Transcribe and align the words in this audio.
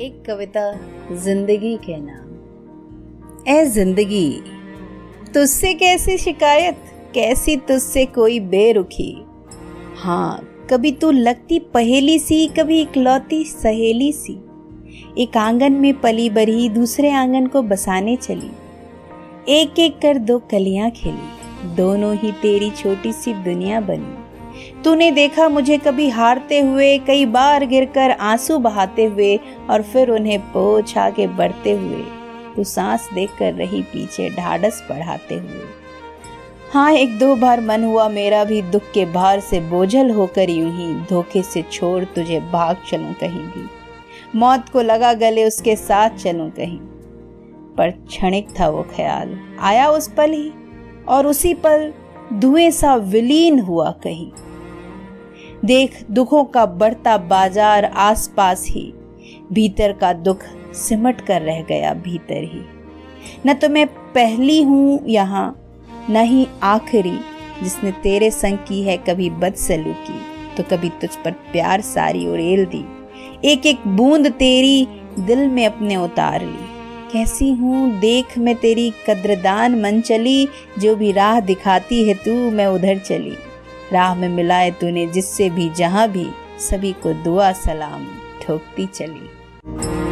एक 0.00 0.22
कविता 0.26 0.60
ज़िंदगी 1.14 1.76
के 1.76 1.96
नाम। 1.96 3.48
ए 3.48 3.64
ज़िंदगी, 3.64 4.30
तुझसे 5.34 5.72
कैसी 5.74 6.16
शिकायत, 6.18 6.76
कैसी 7.14 7.56
तुझसे 7.56 8.04
कोई 8.06 8.38
बेरुखी? 8.40 9.12
हाँ 9.96 10.66
कभी 10.70 10.92
तू 10.92 11.10
लगती 11.10 11.58
पहेली 11.74 12.18
सी, 12.18 12.46
कभी 12.48 12.80
इकलौती 12.80 13.44
सहेली 13.44 14.10
सी। 14.12 14.38
एक 15.18 15.36
आँगन 15.36 15.72
में 15.72 16.00
पली 16.00 16.30
बरी, 16.30 16.68
दूसरे 16.68 17.10
आँगन 17.10 17.46
को 17.46 17.62
बसाने 17.62 18.16
चली। 18.16 18.50
एक 19.52 19.78
एक 19.78 19.98
कर 19.98 20.18
दो 20.18 20.38
कलियाँ 20.50 20.90
खेली, 20.90 21.74
दोनों 21.76 22.16
ही 22.16 22.32
तेरी 22.32 22.70
छोटी 22.70 23.12
सी 23.12 23.34
दुनिया 23.34 23.80
बनी। 23.80 24.19
तूने 24.84 25.10
देखा 25.10 25.48
मुझे 25.48 25.78
कभी 25.78 26.08
हारते 26.08 26.60
हुए, 26.60 26.96
कई 26.98 27.26
बार 27.26 27.64
गिरकर 27.66 28.10
आँसू 28.10 28.58
बहाते 28.58 29.04
हुए 29.04 29.36
और 29.70 29.82
फिर 29.82 30.10
उन्हें 30.10 30.38
पोछा 30.42 31.08
के 31.10 31.26
बढ़ते 31.26 31.72
हुए, 31.72 32.02
तू 32.56 32.64
सांस 32.64 33.08
देख 33.14 33.36
कर 33.38 33.52
रही 33.54 33.82
पीछे 33.82 34.28
ढाढ़स 34.30 34.82
बढ़ाते 34.88 35.34
हुए। 35.34 35.68
हाँ 36.72 36.90
एक 36.92 37.18
दो 37.18 37.34
बार 37.36 37.60
मन 37.60 37.84
हुआ 37.84 38.08
मेरा 38.08 38.44
भी 38.44 38.60
दुख 38.62 38.90
के 38.94 39.04
भार 39.04 39.40
से 39.40 39.60
बोझल 39.60 40.10
होकर 40.10 40.50
यूँ 40.50 40.70
ही 40.72 40.92
धोखे 41.08 41.42
से 41.42 41.62
छोड़ 41.62 42.04
तुझे 42.04 42.40
भाग 42.52 42.76
चलूँ 42.88 43.12
कहीं 43.12 43.42
भी। 43.44 43.68
मौत 44.34 44.68
को 44.68 44.82
लगा 44.82 45.12
गले, 45.14 45.44
उसके 45.44 45.76
साथ 45.76 46.10
चलूँ 46.10 46.50
कहीं। 46.50 46.78
पर 47.76 47.90
क्षणिक 47.90 48.48
था 48.60 48.68
वो 48.68 48.82
ख्याल, 48.96 49.38
आया 49.60 49.88
उस 49.88 50.08
पल 50.08 50.30
ही, 50.30 50.52
और 51.08 51.26
उसी 51.26 51.54
पल 51.54 51.92
धुएँ 52.32 52.70
सा 52.70 52.94
विलीन 52.94 53.58
हुआ 53.60 53.90
कहीं। 54.02 54.30
देख, 55.64 56.04
दुखों 56.10 56.44
का 56.44 56.64
बढ़ता 56.66 57.16
बाज़ार 57.18 57.84
आसपास 57.84 58.64
ही, 58.68 58.92
भीतर 59.52 59.92
का 59.92 60.12
दुख 60.12 60.44
सिमट 60.76 61.20
कर 61.20 61.42
रह 61.42 61.62
गया 61.62 61.92
भीतर 61.96 62.42
ही। 62.44 62.62
न 63.46 63.54
तो 63.54 63.68
मैं 63.68 63.86
पहली 64.14 64.62
हूँ 64.62 65.00
यहाँ, 65.06 65.56
न 66.10 66.24
ही 66.24 66.46
आखिरी, 66.62 67.18
जिसने 67.62 67.92
तेरे 68.02 68.30
संग 68.30 68.58
की 68.68 68.82
है 68.82 68.96
कभी 68.98 69.30
बदसलूकी 69.32 70.18
तो 70.56 70.62
कभी 70.70 70.88
तुझ 71.00 71.10
पर 71.16 71.32
प्यार 71.52 71.80
सारी 71.82 72.26
उड़ेल 72.26 72.64
दी। 72.66 72.84
एक 73.44 73.66
एक 73.66 73.86
बूंद 73.88 74.30
तेरी 74.30 74.86
दिल 75.18 75.46
में 75.48 75.64
अपने 75.66 75.96
उतार 75.96 76.42
ली। 76.42 76.69
कैसी 77.12 77.50
हूँ? 77.50 78.00
देख 78.00 78.38
मैं 78.38 78.54
तेरी 78.56 78.92
कद्रदान 79.08 79.80
मन 79.80 80.00
चली 80.00 80.48
जो 80.78 80.94
भी 80.96 81.12
राह 81.12 81.40
दिखाती 81.40 82.02
है 82.04 82.14
तू, 82.14 82.50
मैं 82.50 82.66
उधर 82.66 82.98
चली। 82.98 83.36
राह 83.92 84.14
में 84.14 84.28
मिलाए 84.28 84.70
तूने 84.70 85.06
जिससे 85.06 85.50
भी 85.50 85.68
जहाँ 85.70 86.08
भी, 86.08 86.26
सभी 86.58 86.92
को 86.92 87.12
दुआ 87.12 87.52
सलाम, 87.52 88.06
ठोकती 88.42 88.86
चली। 88.86 90.09